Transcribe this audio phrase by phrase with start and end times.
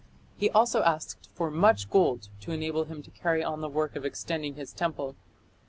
[0.35, 4.03] He also asked for "much gold" to enable him to carry on the work of
[4.03, 5.15] extending his temple.